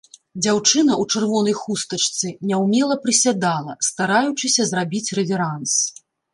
Дзяўчына 0.43 0.93
ў 1.01 1.17
чырвонай 1.17 1.55
хустачцы 1.61 2.33
няўмела 2.53 2.97
прысядала, 3.05 3.77
стараючыся 3.91 4.61
зрабіць 4.73 5.07
рэверанс. 5.23 5.71